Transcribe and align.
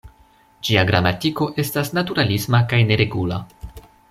Ĝia 0.69 0.85
gramatiko 0.91 1.49
estas 1.65 1.93
naturalisma 1.99 2.63
kaj 2.73 2.81
neregula. 2.93 3.41